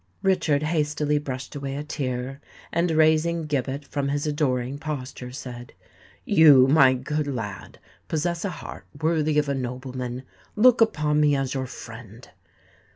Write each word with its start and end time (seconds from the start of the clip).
Richard 0.23 0.63
hastily 0.63 1.19
brushed 1.19 1.53
away 1.53 1.75
a 1.75 1.83
tear, 1.83 2.41
and 2.73 2.89
raising 2.89 3.43
Gibbet 3.43 3.85
from 3.85 4.09
his 4.09 4.25
adoring 4.25 4.79
posture, 4.79 5.31
said, 5.31 5.73
"You, 6.25 6.65
my 6.67 6.95
good 6.95 7.27
lad, 7.27 7.77
possess 8.07 8.43
a 8.43 8.49
heart 8.49 8.87
worthy 8.99 9.37
of 9.37 9.47
a 9.47 9.53
nobleman. 9.53 10.23
Look 10.55 10.81
upon 10.81 11.19
me 11.21 11.35
as 11.35 11.53
your 11.53 11.67
friend!" 11.67 12.27